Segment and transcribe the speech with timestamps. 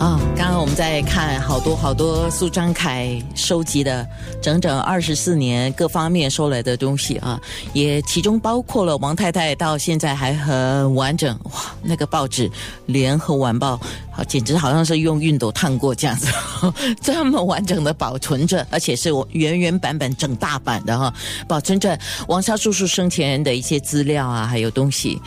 [0.00, 4.08] 啊，刚刚我们在看好多好多苏张凯收集的
[4.40, 7.38] 整整二十四年各方面收来的东西啊，
[7.74, 11.52] 也其中包括了王太太到现在还很完整哇，
[11.82, 12.48] 那个报纸
[12.86, 13.74] 《联合晚报》
[14.10, 16.28] 好，简直好像是用熨斗烫过这样子，
[17.02, 21.12] 这么完整的保存着，而且是我原原版本整大版的哈，
[21.46, 25.20] 保存着王沙叔叔生前的一些资料啊，还有东西。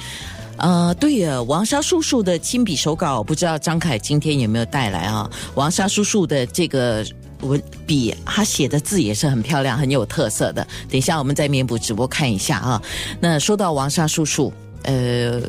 [0.58, 5.30] 呃，对呀，王沙叔叔的亲笔手稿，不知道张凯今天有没有带来啊？
[5.56, 7.06] 王沙叔叔的这个
[7.42, 10.66] 文笔，他写的字也是很漂亮、很有特色的。
[10.90, 12.82] 等一下我们在面部直播看一下啊。
[13.20, 14.54] 那说到王沙叔叔，
[14.84, 15.42] 呃，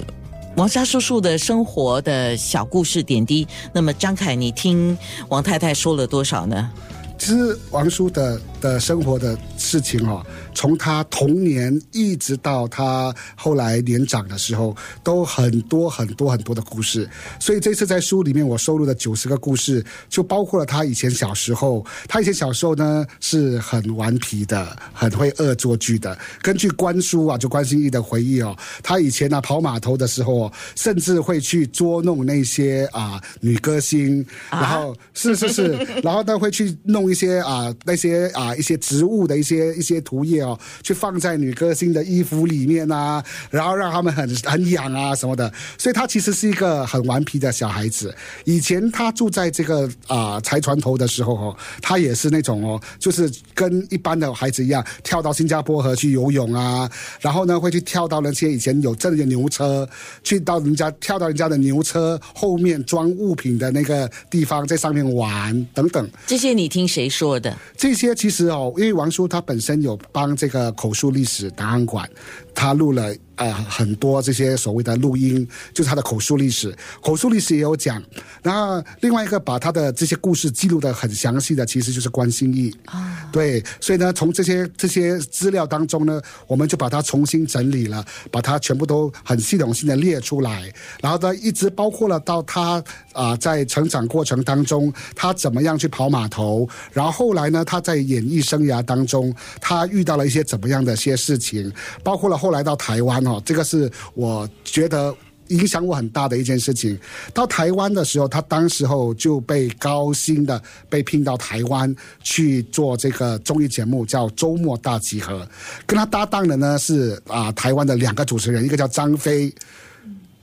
[0.57, 4.97] 王沙叔叔的生活的小故事点滴，那么张凯，你听
[5.29, 6.71] 王太太说了多少呢？
[7.19, 10.25] 其实王叔的的生活的事情哦。
[10.55, 17.07] 从他童年一直到他后来年长的时候，都很多很多很多的故事。
[17.39, 21.85] 所以这次在书里面我收录的九十个故事，就包括了他以前小时候。
[22.09, 26.17] 他以前小时候呢是很顽皮的，很会恶作剧的。
[26.41, 40.35] 根据关叔啊，就关心义的回忆哦，他以前呢跑码头的时候，甚至会去捉弄那些啊女歌星，然后是是是，然后呢会去弄一些啊那些啊一些植物的一些一些涂页。
[40.45, 48.15] 哦，去放在女歌星的衣服里面啊，然后让他们很很痒啊什么的，所以他其实是一个很顽皮的小孩子。
[48.45, 59.89] 以前他住在这个啊财船头的时候哦，他也是那种哦，就是跟一般的孩子一样，跳到新加坡河去游泳啊，然后呢会去跳到那些以前有真的牛车，
[60.23, 66.07] 去到人家跳到人家的牛车后面装物品的那个地方，在上面玩等等。
[66.27, 67.57] 这些你听谁说的？
[67.79, 70.35] 这些其实哦，因为王叔他本身有帮。
[70.35, 72.11] 这个口述历史档案馆，
[72.55, 73.15] 他录了。
[73.37, 76.73] 呃，很多这些所谓的录音，就是他的口述历史，
[77.03, 78.01] 口述历史也有讲。
[78.45, 83.29] 然后另外一个把他的这些故事记录的很详细的，其实就是关心义啊。
[83.33, 90.73] 对，所以呢，从这些这些资料当中呢，我们就把它重新整理了，把它全部都很系统性的列出来。
[91.03, 92.81] 然后呢，一直包括了到他
[93.13, 101.73] 啊，在成长过程当中，他怎么样去跑码头，然后后来呢，他在演艺生涯当中，他遇到了一些怎么样的一些事情，
[102.03, 103.25] 包括了后来到台湾。
[103.27, 105.15] 哦，这个是我觉得
[105.49, 106.99] 影响我很大的一件事情。
[107.33, 115.41] 到台湾的时候，他当时候就被高薪的被聘到台湾去做这个综艺节目，叫《周末大集合》。
[115.87, 119.55] 跟他搭档的呢是啊，台湾的两个主持人，一个叫张飞，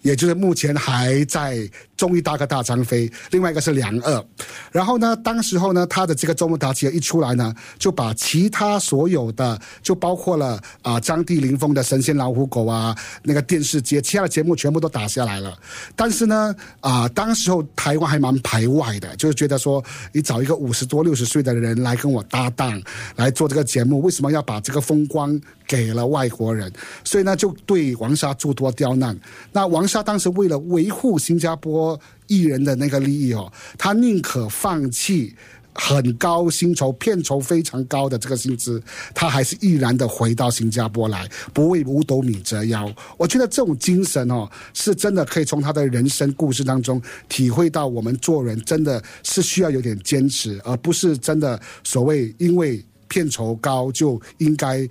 [0.02, 1.70] 也就是目前还在。
[2.02, 4.26] 终于大哥大张飞，另外一个是梁二，
[4.72, 15.56] 然后呢，当时候呢，他的这个周末大集合一出来呢，就把其他所有的，就包括了啊张帝林峰的神仙老虎狗啊，那个电视节，其他的节目全部都打下来了。
[15.96, 22.82] 但是呢，啊，当时候台湾还蛮排外的，就是觉得说，你找一个五十多六十岁的人来跟我搭档
[23.16, 26.74] 来做这个节目，为什么要把这个风光给了外国人？
[27.04, 29.16] 所以呢，就对王沙诸多刁难。
[29.52, 31.91] 那王沙当时为了维护新加坡。
[32.28, 35.36] 艺人的那个利益哦，他宁可放弃
[35.74, 38.82] 很高薪酬、片酬非常高的这个薪资，
[39.16, 42.94] 他还是毅然的回到新加坡来，不为五斗米折腰。
[43.18, 54.88] 我觉得这种精神哦，是真的可以从他的人生故事当中体会到，我们做人真的是需要有点坚持，而不是真的所谓因为片酬高就应该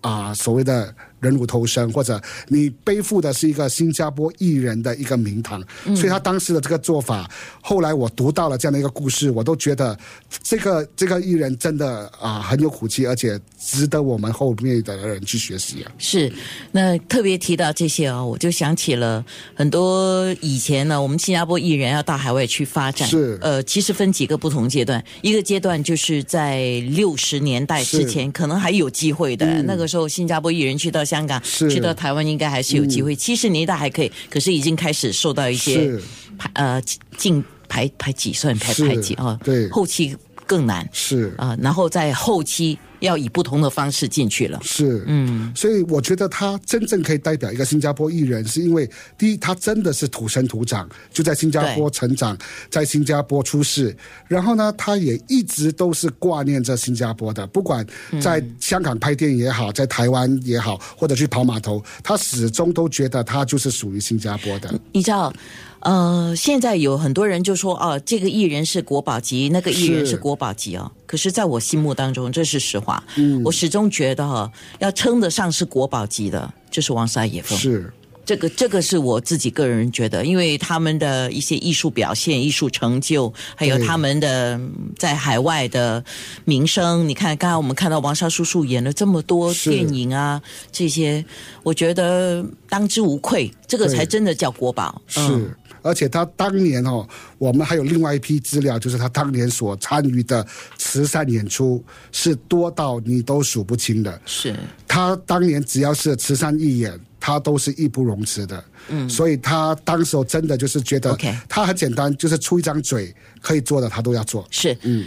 [0.00, 0.94] 啊所谓的。
[1.24, 5.64] 人如投生，或者你背负的是一个新加坡艺人的一个名堂，
[5.96, 7.28] 所以他当时的这个做法，
[7.62, 9.98] 后来我读到了这样的一个故事，我都觉得
[10.42, 15.90] 这个这个艺人真的啊很有骨气，而且值得我们后面的人去学习啊。
[15.96, 16.30] 是，
[16.72, 19.24] 那特别提到这些哦，我就想起了
[19.54, 31.02] 很多以前呢，我们新加坡艺人要到海外去发展，是呃，其实分几个不同阶段，一个阶段就是在六十年代之前，可能还有机会的，那个时候新加坡艺人去到。
[31.14, 35.90] 香港去到台湾应该还是有机会，七十年代还可以，可是已经开始受到一些
[36.36, 36.82] 排呃
[37.16, 40.16] 进排排挤算排排挤啊，对，后期
[40.46, 40.88] 更难。
[40.92, 41.32] 是。
[41.38, 42.78] 啊，然后在后期。
[43.04, 52.36] 要以不同的方式进去了，是，嗯，所以我觉得他真正可以代表一个新加坡艺人，是因为第一，他真的是土生土长，就在新加坡成长，
[52.70, 53.96] 在新加坡出世，
[54.26, 57.86] 然后呢，他也一直都是挂念着新加坡的，不管
[58.20, 64.72] 在香港拍电影也好，在台湾也好，或者去跑码头，他始终都觉得他就是属于新加坡的。
[64.92, 65.32] 你知道，
[65.80, 70.90] 呃，现在有很多人就说，哦，这个艺人是国宝级，那个艺人是国宝级哦。
[71.06, 73.02] 可是，在我心目当中，这是实话。
[73.16, 77.58] 嗯，我始终觉得哈，要称得上是国宝级的，就是王沙野凤。
[77.58, 77.92] 是
[78.24, 86.02] 这个这个是我自己个人觉得，因为他们的一些艺术表现、艺术成就，还有他们的嗯在海外的
[86.46, 90.40] 名声，你看，刚才我们看到王沙叔叔演了这么多电影啊，
[90.72, 91.22] 这些，
[91.62, 95.02] 我觉得当之无愧，这个才真的叫国宝。
[95.06, 95.20] 是。
[95.20, 95.54] 嗯
[95.84, 100.44] 而且他当年哦，我们还有另外一批资料，就是他当年所参与的
[100.78, 104.18] 慈善演出是多到你都数不清的。
[104.24, 104.56] 是
[104.88, 108.64] 他当年只要是慈善义演，他都是义不容辞的。
[108.88, 111.14] 嗯，所以他当时候真的就是觉得
[111.48, 114.46] 他很简单，就是出一张嘴可以做的，他都要做。
[114.50, 115.04] 是，嗯。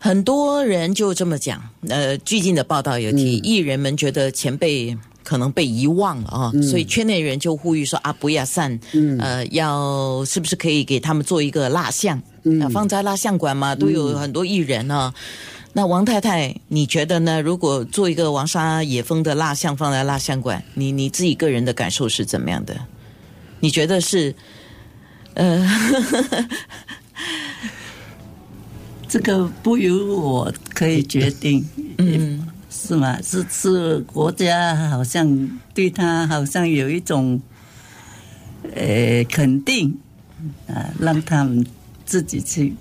[0.00, 4.96] 很多人就这么讲，呃，最近的报道有提，艺人们觉得前辈
[5.28, 8.80] 可能被遗忘了啊，所以圈内人就呼吁说啊，不要散，
[9.18, 15.12] 呃，要是不是可以给他们做一个蜡像，呃放在蜡像馆嘛，都有很多艺人啊。
[15.74, 17.42] 那王太太，你觉得呢？
[17.42, 22.74] 如果做一个王沙野风的蜡像放在蜡像馆，你你自己个人的感受是怎么样的？
[23.60, 24.34] 你觉得是？
[25.34, 25.68] 呃
[29.06, 33.18] 这个不由我可以决定，嗯，是吗？
[33.22, 37.40] 是是国家好像对他好像有一种，
[38.74, 39.96] 呃，肯定
[40.66, 41.66] 啊，让他们
[42.04, 42.74] 自己去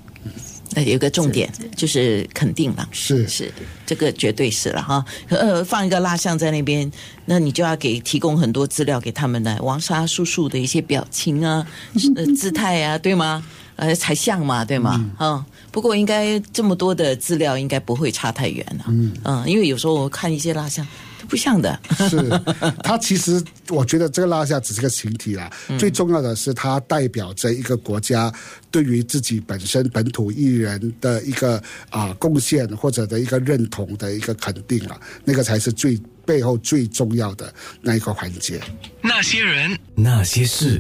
[0.76, 3.52] 呃，有个重点就是肯定了，是是，
[3.86, 5.04] 这个绝对是了哈。
[5.30, 6.92] 呃，放一个蜡像在那边，
[7.26, 11.66] 那你就要给提供很多资料给他们的王沙叔叔的一些表情啊、
[12.18, 13.44] 呃姿态啊，对吗？
[13.78, 15.04] 呃，才像嘛，对吗？
[15.20, 15.44] 嗯。
[15.70, 18.86] 不过应该这么多的资料应该不会差太远了。
[18.88, 20.84] 嗯嗯，因为有时候我看一些蜡像
[21.22, 21.80] 都不像的。
[22.10, 22.18] 是，
[22.84, 23.40] 它其实
[23.70, 28.34] 我觉得这个蜡像只是个形体啦，最重要的是它代表着一个国家
[28.72, 38.60] 对于自己本身本土艺人的一个啊、贡献或者的一个认同的一个肯定啊，那个才是最背后最重要的那一个环节。
[39.04, 40.76] 那些人，那些事。